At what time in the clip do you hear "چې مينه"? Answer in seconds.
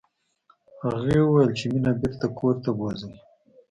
1.57-1.91